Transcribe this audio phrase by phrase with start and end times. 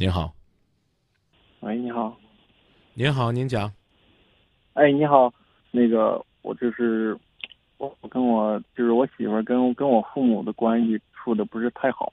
[0.00, 0.32] 您好，
[1.60, 2.16] 喂，你好。
[2.94, 3.70] 您好，您讲。
[4.72, 5.30] 哎，你好，
[5.70, 7.14] 那个我就是
[7.76, 12.10] 我我跟我就是我媳妇儿跟跟我父母的关系处的不是太好。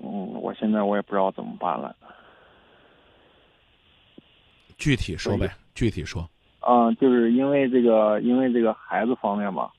[0.00, 1.92] 嗯，我现在我也不知道怎么办了。
[4.78, 6.22] 具体说呗，具体说。
[6.60, 9.72] 啊、就是因为这个，因为这个孩子方面吧，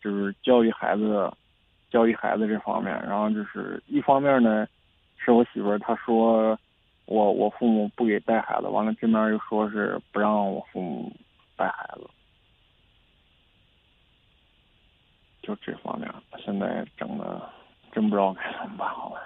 [0.00, 1.28] 就是教育孩子，
[1.90, 4.68] 教育孩子这方面，然后就是一方面呢，
[5.22, 6.58] 是我媳妇儿她说
[7.04, 11.12] 我我父母不给带孩子，完了这面又说是不让我父母
[11.56, 12.08] 带孩子，
[15.42, 16.12] 就这方面，
[16.44, 17.50] 现在整的
[17.92, 19.20] 真不知道该怎么办好了。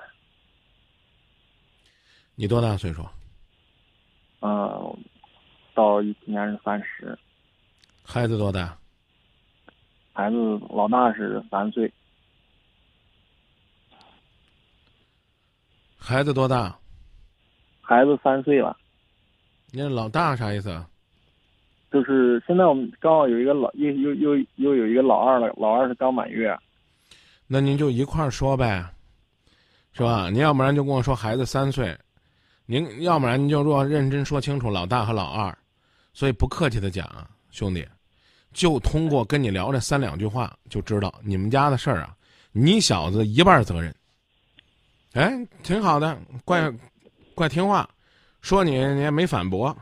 [2.34, 3.06] 你多大岁数？
[4.40, 4.98] 嗯，
[5.72, 7.16] 到今年是三十，
[8.02, 8.76] 孩子多大？
[10.12, 10.36] 孩子
[10.68, 11.92] 老大是三岁，
[16.06, 16.78] 孩子多大？
[17.80, 18.76] 孩子三岁了。
[19.70, 20.86] 你这老大啥意思啊？
[21.90, 26.54] 就是现在我们刚好有一个老又又又又有一个老二了，老二是刚满月，
[27.46, 28.84] 那您就一块儿说呗，
[29.94, 30.28] 是吧？
[30.28, 31.96] 您要不然就跟我说孩子三岁，
[32.66, 35.56] 您要不然您就若认真说清楚老大和老二，
[36.12, 37.82] 所以不客气的讲啊，兄弟，
[38.52, 42.14] 就通过跟你聊这三两句话就知道你们家的事儿啊，
[42.52, 43.94] 你小子一半责任。
[45.14, 46.72] 哎，挺好的，怪
[47.36, 47.88] 怪听话，
[48.40, 49.76] 说你你也没反驳，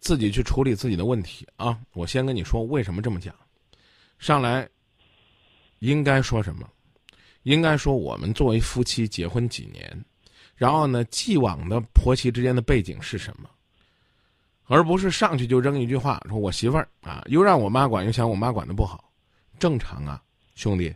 [0.00, 1.78] 自己去处理自己的问题啊。
[1.92, 3.34] 我先跟你说为什么这么讲，
[4.18, 4.66] 上来
[5.80, 6.66] 应该说什么？
[7.42, 10.04] 应该说我们作为夫妻结婚几年，
[10.54, 13.50] 然后呢，既往的婆媳之间的背景是什么，
[14.64, 19.12] 而不是上去就扔一句话说我媳妇儿啊，又让我妈管，又想我妈管的不好，
[19.58, 20.22] 正常啊，
[20.54, 20.92] 兄弟，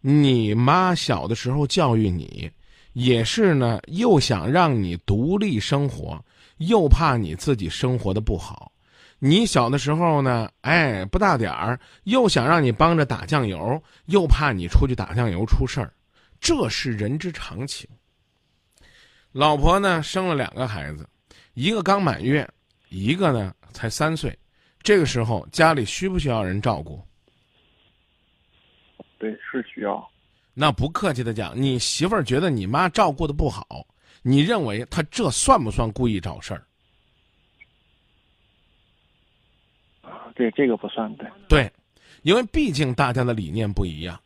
[0.00, 2.50] 你妈小的时候教育你，
[2.92, 6.22] 也是呢，又想让你独立生活，
[6.58, 8.70] 又怕你自己生活的不好。
[9.18, 15.92] 你小的时候呢，哎，不大点儿，又想让你帮着打酱油，又怕你出去打酱油出事儿，
[16.40, 17.88] 这是人之常情。
[19.30, 21.08] 老婆呢，生了两个孩子，
[21.54, 22.46] 一个刚满月，
[22.88, 24.36] 一个呢才三岁，
[24.82, 27.00] 这个时候家里需不需要人照顾？
[29.18, 30.06] 对，是需要。
[30.54, 33.86] 那不客气的讲，你媳妇儿觉得你妈照顾的不好，
[34.22, 36.64] 你认为她这算不算故意找事儿？
[40.34, 41.28] 对，这个不算对。
[41.48, 41.72] 对，
[42.22, 44.18] 因为毕竟大家的理念不一样，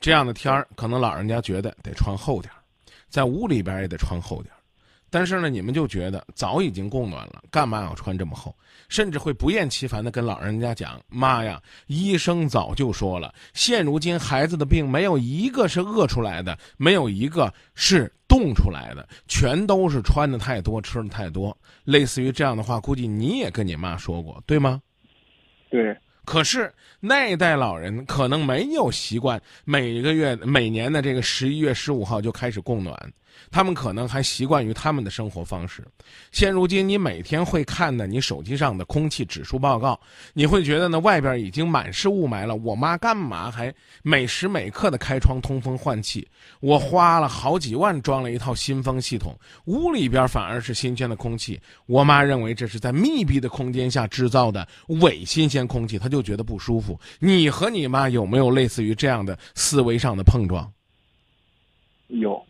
[0.00, 2.58] 这样的天儿可能老人家觉得得穿厚点儿，
[3.08, 4.58] 在屋里边也得穿厚点儿，
[5.14, 8.52] 但是呢，你们就觉得早已经供暖了，干嘛要穿这么厚？
[8.88, 24.82] 甚至会不厌其烦的跟老人家讲：“妈呀，医生早就说了，现如今孩子的病没有一个是饿出来的，没有一个是冻出来的，全都是穿的太多，吃的太多。”类似于这样的话，估计你也跟你妈说过，对吗？
[25.70, 32.98] 对，可是那一代老人可能没有习惯每个月、每年的这个十一月十五号就开始供暖，
[33.50, 35.84] 他们可能还习惯于他们的生活方式。
[36.32, 39.98] 现如今，你每天会看的你手机上的空气指数报告，
[40.32, 42.56] 你会觉得呢外边已经满是雾霾了。
[42.56, 43.72] 我妈干嘛还
[44.02, 46.26] 每时每刻的开窗通风换气？
[46.60, 51.60] 我花了好几万装了一套新风系统，屋里边反而是新鲜的空气。
[51.86, 54.66] 我妈认为这是在密闭的空间下制造的
[55.00, 56.98] 伪新鲜空气，她就觉得不舒服。
[57.18, 60.70] 你和你妈有没有类似于这样的思维上的碰撞？
[62.08, 62.44] 有。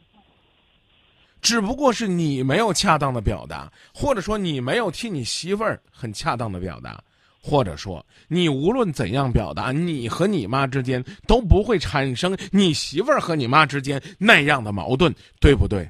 [1.45, 6.99] 只不过是你没有恰当的表达，或者说你没有替你媳妇儿很恰当的表达，
[7.39, 15.87] 或者说你无论怎样表达，你和你妈之间都不会产生你媳妇儿和你妈之间那样的矛盾，对不对？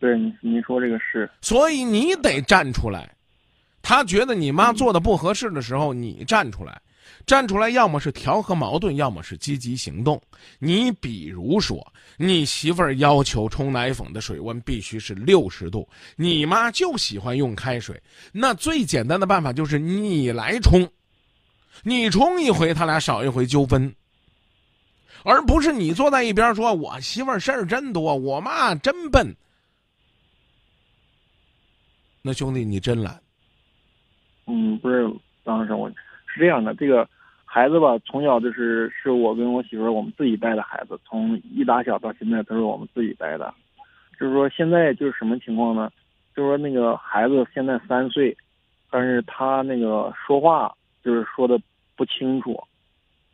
[0.00, 1.30] 对，你你说这个是。
[1.40, 3.08] 所以你得站出来，
[3.80, 6.82] 他觉得你妈做的不合适的时候，你站出来。
[7.26, 10.20] 站出来，要么是调和矛盾，要么是积极行动。
[10.58, 18.00] 你比如说，你媳妇儿要求冲奶粉的水温必须是六十度，你妈就喜欢用开水。
[18.32, 20.88] 那最简单的办法就是你来冲，
[21.82, 23.94] 你冲一回，他俩少一回纠纷，
[25.24, 29.34] 而不是你坐在一边说：“我媳妇儿事儿真多，我妈真笨。”
[32.22, 33.18] 那兄弟，你真懒。
[34.46, 35.08] 嗯，不是，
[35.42, 35.90] 当时我
[36.32, 37.08] 是这样的，这个
[37.44, 43.52] 孩子吧，从小就是是我跟我媳妇儿我们自己带的孩子，从一打小到现在都是我们自己带的。
[44.18, 45.90] 就是说现在就是什么情况呢？
[46.36, 48.36] 就是说那个孩子现在三岁，
[48.90, 50.72] 但是他那个说话
[51.02, 51.58] 就是说的
[51.96, 52.62] 不清楚。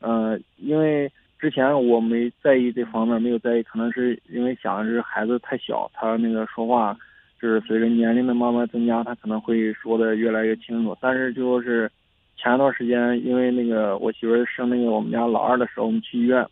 [0.01, 6.97] 呃，因为之前我没在意这方面，没有在意，可能是因为想的是孩子太小，他那个说话，
[7.41, 10.97] 就是随着年龄的慢慢增加，他可能会说的越来越清楚。
[11.01, 11.91] 但是就是
[12.37, 16.47] 前一段时间，因为那个我媳妇生那个我们家老二的时候，我们去医院，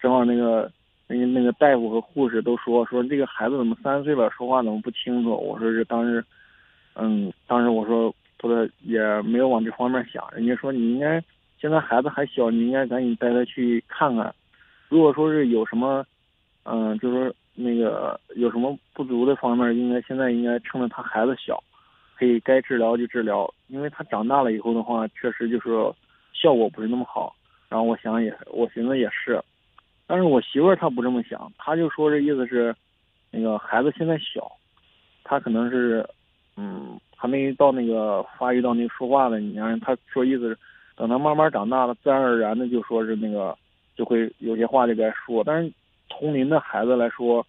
[0.00, 0.70] 正好那个
[1.08, 5.30] 那个那个大夫和护士都说说这个孩子怎么三岁了，说话怎么不清楚？
[5.30, 6.24] 我说是当时，
[6.94, 11.22] 嗯，当时我说不是也没有往这方面想，人家说你应该。
[11.58, 14.32] 现在孩子还小，你应该赶紧带他去看看。
[14.90, 16.04] 如果说是有什么，
[16.64, 21.58] 嗯，就是说那个有什么不足的方面，应该现在应该趁着他孩子小，
[22.16, 23.52] 可以该治疗就治疗。
[23.68, 25.68] 因为他长大了以后的话，确实就是
[26.32, 27.34] 效果不是那么好。
[27.68, 29.42] 然后我想也，我寻思也是，
[30.06, 32.74] 但是我媳妇儿她不这么想，她就说这意思是，
[33.30, 34.50] 那个孩子现在小，
[35.24, 36.08] 他可能是，
[36.56, 39.78] 嗯，还没到那个发育到那个说话的年龄。
[39.80, 40.58] 他说意思是。
[40.98, 43.54] 等他慢慢长大了，自然而然的就说是那个，
[43.94, 45.44] 就会有些话就该说。
[45.44, 45.70] 但是
[46.08, 47.46] 同龄的孩子来说，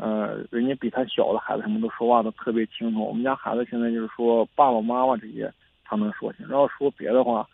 [0.00, 3.04] 呃，人家比他小的孩子，什么都说话都特别清楚。
[3.04, 5.52] 我们家孩子现在就是说爸爸妈妈这些，
[5.84, 6.46] 他能说清。
[6.48, 7.46] 然后说别的话，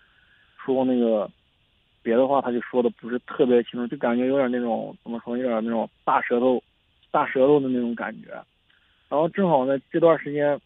[0.65, 1.29] 说那个
[2.03, 6.63] 别的话，他就说的不是特别清楚，就感觉有点那种怎么说，有点那种大舌头、
[7.11, 8.31] 大舌头的那种感觉。
[9.09, 10.61] 然后正好呢，这段时间，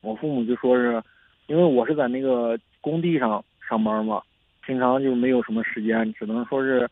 [0.00, 1.02] 我父母就说是，
[1.46, 3.44] 因为我是在那个工地上。
[3.68, 4.20] 上班嘛，
[4.66, 6.90] 平常就没有什么时间，只能说是，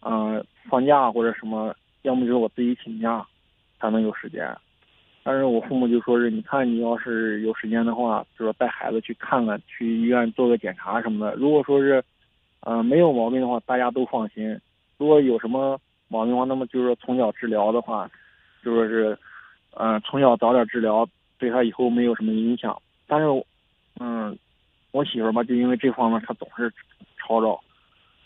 [0.00, 1.72] 嗯，放假或者什么，
[2.02, 3.24] 要么就是我自己请假，
[3.80, 4.54] 才能有时间。
[5.22, 11.36] 但是我父母就说是，你看你要是有时间的话，就说带孩子去看看，去医院做个检查什么的。
[11.36, 12.02] 如果说是，
[12.60, 14.56] 嗯，没有毛病的话，大家都放心；
[14.98, 18.10] 如果有什么毛病的话，那么就是说从小治疗的话，
[18.64, 19.18] 就说是，
[19.74, 21.08] 嗯，从小早点治疗，
[21.38, 22.80] 对他以后没有什么影响。
[23.06, 23.26] 但是，
[23.98, 24.36] 嗯。
[24.92, 26.72] 我媳妇儿吧，就因为这方面，她总是
[27.18, 27.62] 吵吵。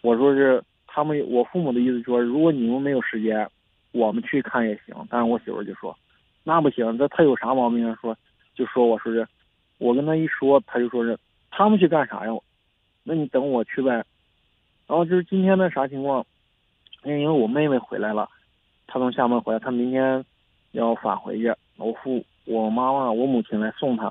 [0.02, 3.48] 我说是他们，我父母的意思说，如果你们没有时间，
[3.92, 4.94] 我们去看也行。
[5.08, 5.96] 但是我媳妇就说，
[6.44, 7.94] 那不行，这他有啥毛病？
[7.96, 8.16] 说，
[8.54, 9.26] 就说我说是，
[9.78, 11.18] 我跟他一说，他就说是
[11.50, 12.32] 他们去干啥呀？
[13.02, 13.92] 那你等我去呗。
[14.86, 16.24] 然后就是今天的啥情况？
[17.04, 18.28] 因为因为我妹妹回来了，
[18.86, 20.24] 她从厦门回来，她明天
[20.72, 21.54] 要返回去。
[21.78, 24.04] 我父我妈妈我母亲来送她，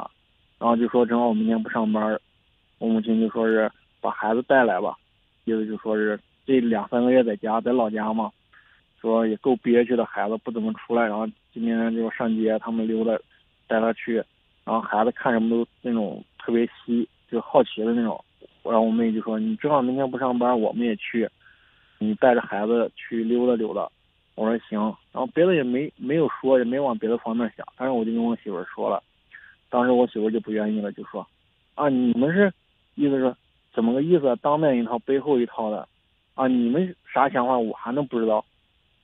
[0.58, 2.20] 然后就说正好我明天不上班。
[2.80, 3.70] 我母亲就说是
[4.02, 4.96] 把孩子带来吧，
[5.44, 8.32] 意思就说是这两三个月在家，在老家嘛，
[9.02, 13.18] 说也够憋屈的，孩子不怎么出来，然后今天就上街，他们溜达，
[13.68, 14.16] 带他去，
[14.64, 18.24] 然后孩子看什么都那种特别稀，就好奇的那种。
[18.64, 21.28] 然后我妹就说你正好明天不上班，我们也去，
[21.98, 23.90] 你带着孩子去溜达溜达。
[24.36, 24.80] 我说行，
[25.12, 29.02] 然后别的也没没有说，也没往别的方面想，但是我就跟我媳妇说了，
[29.70, 31.26] 当时我媳妇就不愿意了，就说
[31.76, 32.52] 啊你们是。
[32.96, 33.34] 意思是，
[33.74, 34.36] 怎么个意思？
[34.42, 35.88] 当面一套，背后一套的，
[36.36, 36.48] 啊！
[36.48, 37.58] 你们啥想法？
[37.58, 38.44] 我还能不知道？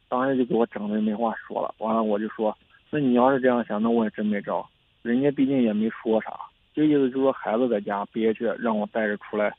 [0.07, 1.73] 当时就给我整的没话说了。
[1.79, 2.57] 完了，我就说，
[2.89, 4.67] 那你要是这样想，那我也真没招。
[5.01, 6.39] 人家毕竟也没说啥，
[6.73, 9.53] 就意思就是说孩子在家憋屈，让我带着出来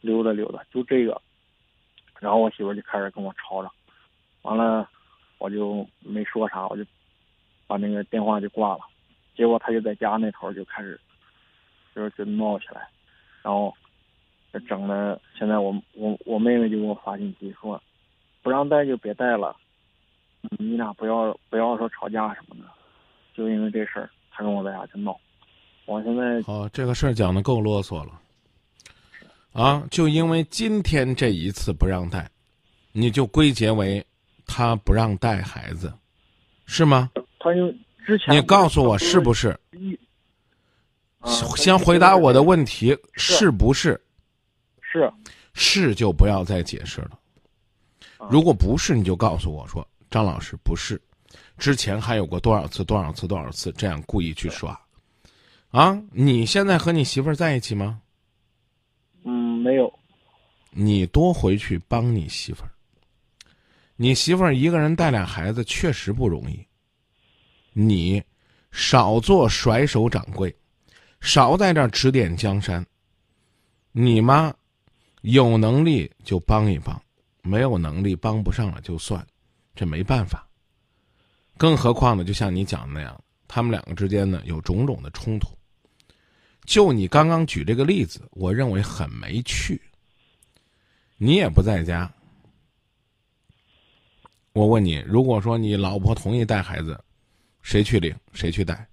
[0.00, 1.20] 溜达溜达，就这个。
[2.18, 3.70] 然后我媳妇就开始跟我吵吵，
[4.42, 4.88] 完了，
[5.38, 6.82] 我就没说啥，我就
[7.66, 8.80] 把那个电话就挂了。
[9.34, 10.98] 结果他就在家那头就开始，
[11.94, 12.88] 就是就闹起来。
[13.42, 13.74] 然后，
[14.66, 17.80] 整的，现在我我我妹妹就给我发信息说，
[18.42, 19.54] 不让带就别带了，
[20.58, 22.70] 你俩不要不要说吵架什么的，
[23.34, 25.18] 就因为这事儿，他跟我在家就闹。
[25.84, 28.20] 我现在好，这个事儿讲的够啰嗦了，
[29.52, 32.28] 啊，就因为今天这一次不让带，
[32.92, 34.04] 你就归结为
[34.46, 35.92] 他不让带孩子，
[36.66, 37.10] 是吗？
[37.38, 39.58] 他因为之前你告诉我是不是？
[41.56, 44.00] 先回答我的问题，是不是？
[44.80, 45.12] 是，
[45.54, 47.18] 是就不要再解释了。
[48.30, 51.00] 如果不是，你就告诉我说，张老师不是。
[51.58, 54.78] 之前还有过多少次、多少次、多少次这样故意去耍？
[55.70, 58.00] 啊，你现在和你媳妇儿在一起吗？
[59.24, 59.92] 嗯，没有。
[60.70, 62.70] 你多回去帮你媳妇儿。
[63.96, 66.66] 你媳妇儿一个人带俩孩子确实不容易。
[67.72, 68.22] 你
[68.70, 70.54] 少做甩手掌柜。
[71.20, 72.84] 少在这儿指点江山。
[73.90, 74.54] 你妈
[75.22, 77.00] 有能力就帮一帮，
[77.42, 79.26] 没有能力帮不上了就算，
[79.76, 80.48] 这没办法。
[81.56, 85.48] 更何况呢，就像你讲的那样，他们两个之间呢有种种的冲突。
[86.64, 89.80] 就你刚刚举这个例子，我认为很没趣。
[91.16, 92.12] 你也不在家，
[94.52, 96.98] 我问你，如果说你老婆同意带孩子，
[97.62, 98.86] 谁去领，谁去带？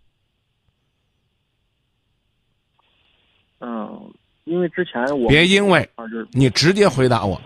[3.60, 4.14] 嗯，
[4.46, 5.90] 因为之前我别因为，
[6.32, 7.42] 你直接回答我。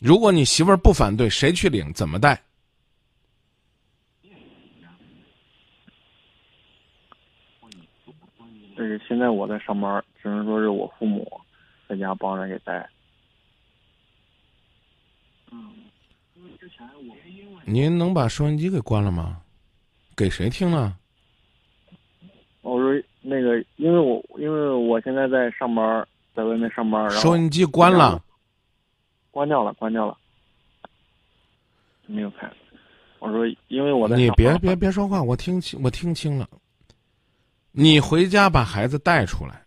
[0.00, 1.92] 如果你媳妇儿不反对，谁去领？
[1.92, 2.40] 怎么带？
[8.76, 11.28] 这个现在我在上班，只能说是我父母
[11.88, 12.88] 在家帮着给带。
[15.50, 15.72] 嗯，
[16.36, 17.16] 因为之前我
[17.64, 19.42] 您能把收音机给关了吗？
[20.16, 20.96] 给谁听呢？
[22.62, 28.22] 我说那个，因为我因为我现在在上班，在外面上班，然后收音机关了。
[29.30, 30.16] 关掉了，关掉了，
[32.06, 32.50] 没有开。
[33.20, 36.48] 我说，因为我在你别别别说话，我听清，我听清了。
[37.72, 39.64] 你回家把孩子带出来，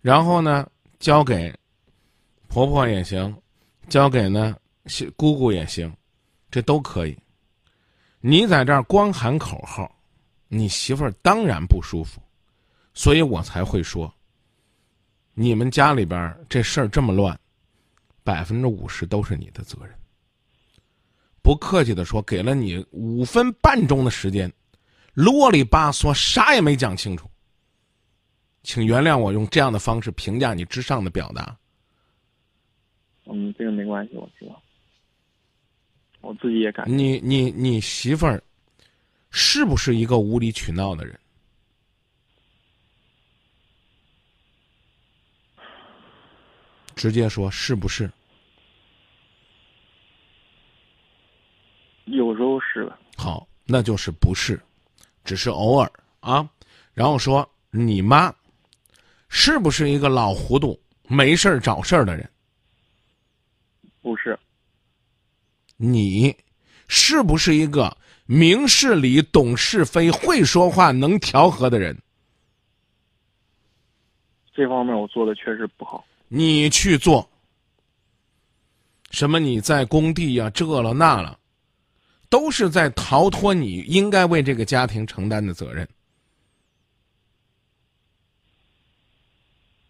[0.00, 0.68] 然后呢，
[0.98, 1.52] 交给
[2.48, 3.34] 婆婆也行，
[3.88, 4.56] 交给呢
[5.16, 5.92] 姑姑也行，
[6.50, 7.16] 这都可以。
[8.20, 9.92] 你在这儿光喊口号，
[10.48, 12.20] 你媳妇儿当然不舒服，
[12.94, 14.12] 所以我才会说，
[15.34, 17.36] 你们家里边这事儿这么乱。
[18.22, 19.94] 百分之五十都是你的责任。
[21.42, 24.52] 不客气的说，给了你五分半钟的时间，
[25.12, 27.28] 啰里吧嗦，啥也没讲清楚。
[28.62, 31.56] 请原谅我用这样的方式评价你之上的表达。
[33.26, 34.62] 嗯，这个没关系，我知道。
[36.20, 36.86] 我自己也感。
[36.88, 38.40] 你你你媳妇儿，
[39.30, 41.18] 是不是一个无理取闹的人？
[46.94, 48.10] 直接说是不是？
[52.06, 52.98] 有时候是的。
[53.16, 54.60] 好，那就是不是，
[55.24, 56.48] 只是偶尔啊。
[56.94, 58.34] 然后说你妈
[59.28, 62.28] 是不是一个老糊涂、没事儿找事儿的人？
[64.00, 64.38] 不是。
[65.76, 66.36] 你
[66.88, 67.96] 是不是一个
[68.26, 71.96] 明事理、懂是非、会说话、能调和的人？
[74.52, 76.04] 这方面我做的确实不好。
[76.34, 77.28] 你去做
[79.10, 79.38] 什么？
[79.38, 81.38] 你在工地呀，这了那了，
[82.30, 85.86] 都是在逃脱你应该为这个家庭承担的责任。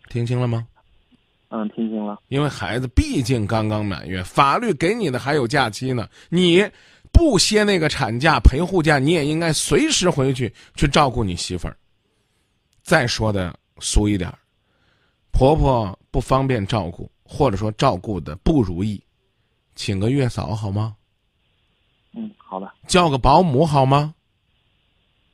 [0.08, 0.66] 听清了吗？
[1.50, 2.20] 嗯，听清了。
[2.26, 6.08] 因为孩子毕竟刚刚满月，法律给你的还有假期呢。
[6.28, 6.68] 你
[7.12, 11.76] 不歇那个产假、陪护假，你也应该随时回去去照顾你媳妇儿。
[12.82, 14.28] 再说的俗一点
[15.32, 19.02] 婆婆不方便照顾，或者说照顾的不如意，
[19.74, 20.96] 请个月嫂好吗？
[22.12, 22.70] 嗯，好的。
[22.86, 24.14] 叫个保姆好吗？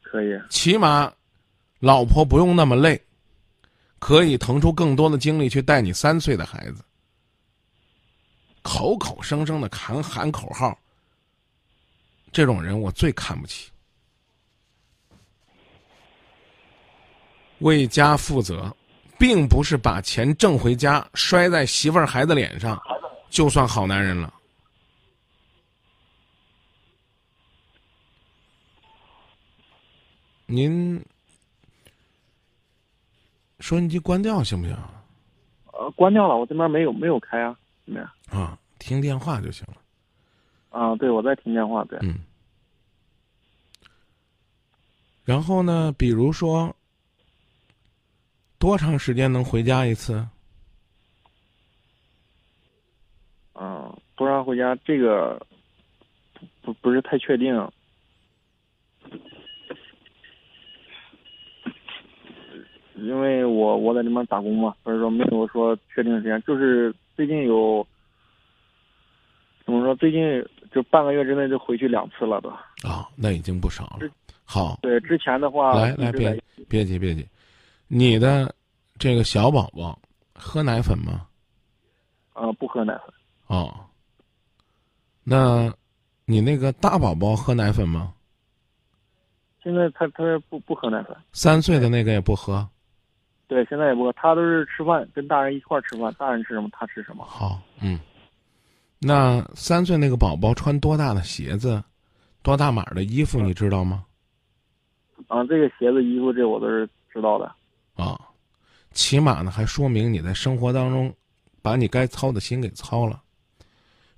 [0.00, 0.40] 可以。
[0.49, 1.12] 起码，
[1.81, 3.00] 老婆不用那么累，
[3.99, 6.85] 可以腾出更多的精力去带你三岁的孩子。
[8.62, 10.78] 口口声声的喊喊口号，
[12.31, 13.71] 这种人我最看不起。
[17.59, 18.75] 为家负责。
[19.18, 22.80] 并不是把钱挣回家摔在媳妇儿孩子脸上，
[23.28, 24.32] 就算好男人了。
[30.46, 31.04] 您
[33.60, 34.76] 收音机关掉行不行？
[35.72, 38.10] 呃，关掉了，我这边没有没有开啊，怎么样？
[38.30, 39.76] 啊，听电话就行了。
[40.70, 41.98] 啊，对，我在听电话，对。
[42.02, 42.20] 嗯。
[45.25, 45.92] 然后呢？
[45.98, 46.75] 比如说。
[48.58, 50.26] 多长时间能回家一次？
[53.54, 55.40] 嗯，多长回家这个
[56.62, 57.54] 不不是太确定，
[62.94, 66.42] 因为我我在那边打工嘛，所以说没有说确定时间。
[66.42, 67.86] 就是最近有
[69.64, 69.94] 怎么说？
[69.94, 72.48] 最近就半个月之内就回去两次了，都。
[72.88, 74.10] 啊，那已经不少了。
[74.44, 74.78] 好。
[74.82, 75.74] 对，之前的话。
[75.74, 77.26] 来来，别别急别急。
[77.88, 78.54] 你的
[78.99, 79.99] 这个小宝宝
[80.35, 81.26] 喝奶粉吗？
[82.35, 83.14] 啊，不喝奶粉。
[83.47, 83.75] 哦，
[85.25, 85.73] 那，
[86.26, 88.14] 你那个大宝宝喝奶粉吗？
[89.62, 91.16] 现在他他不不喝奶粉。
[91.33, 92.68] 三岁的那个也不喝。
[93.47, 97.25] 对，现在也不喝，他都是吃饭跟大人一块儿吃饭，大人吃什么他吃什么。
[97.25, 97.99] 好，嗯，
[98.99, 101.83] 那三岁那个宝宝穿多大的鞋子，
[102.42, 104.04] 多大码的衣服，你知道吗？
[105.26, 107.50] 啊，这个鞋子、衣服这我都是知道的。
[107.99, 108.19] 啊，
[108.93, 111.12] 起码呢，还说明你在生活当中，
[111.61, 113.21] 把你该操的心给操了。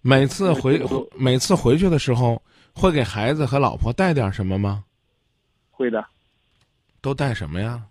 [0.02, 0.78] 每次回
[1.16, 2.40] 每次回去的时候，
[2.74, 4.84] 会给孩子和老婆带点什么吗？
[5.70, 6.04] 会的。
[7.00, 7.82] 都带什么呀？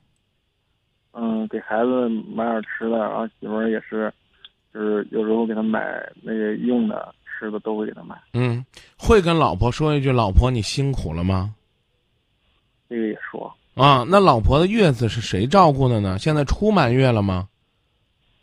[1.13, 4.13] 嗯，给孩子买点吃的，然后媳妇儿也是，
[4.71, 5.81] 就是有时候给他买
[6.21, 8.15] 那个用的、吃的都会给他买。
[8.33, 8.63] 嗯，
[8.95, 11.55] 会跟老婆说一句：“老婆，你辛苦了吗？”
[12.87, 13.51] 这个也说。
[13.79, 16.19] 啊，那老婆的月子是谁照顾的呢？
[16.19, 17.47] 现在出满月了吗？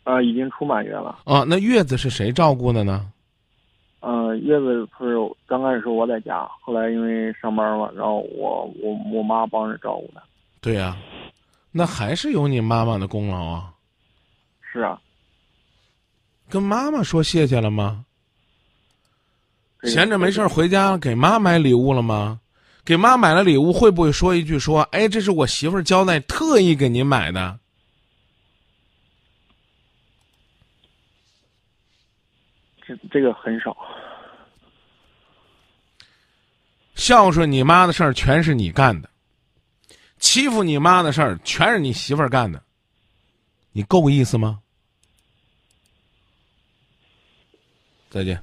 [0.03, 1.19] 啊，已经出满月了。
[1.25, 3.11] 啊，那月子是谁照顾的呢？
[3.99, 5.15] 嗯，月子不是
[5.45, 10.23] 刚开始我在家，后来因为上班嘛，然后我我我妈帮着照顾的。
[10.59, 10.97] 对呀、
[11.71, 13.71] 那还是有你妈妈的功劳啊。
[14.61, 14.99] 是啊，
[16.49, 18.05] 跟妈妈说谢谢了吗？
[19.83, 22.39] 闲着没事儿回家给妈买礼物了吗？
[22.87, 27.59] 给妈买了礼物，会不会说一句说：“哎，这是我媳妇儿交代，特意给您买的
[32.81, 33.75] 这这个很少。？”
[36.95, 39.09] 孝顺你妈的事儿全是你干的，
[40.19, 42.63] 欺负你妈的事儿全是你媳妇儿干的，
[43.73, 44.61] 你够意思吗？
[48.09, 48.41] 再见。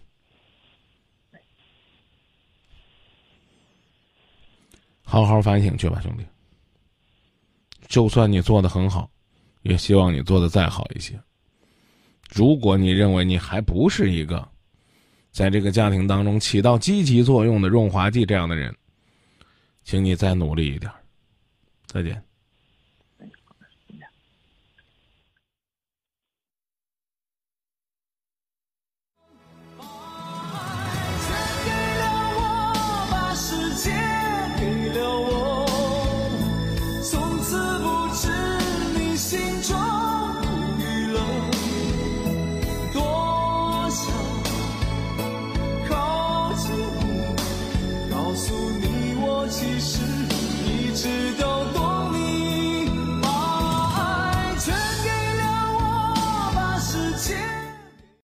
[5.04, 6.24] 好好反省去吧，兄弟。
[7.86, 9.08] 就算你做的很好，
[9.62, 11.20] 也希望你做的再好一些。
[12.32, 14.48] 如果你认为你还不是一个
[15.30, 18.74] 在这个家庭当中起到积极作用的润滑剂这样的人，
[19.84, 20.90] 请你再努力一点。
[21.86, 22.20] 再见。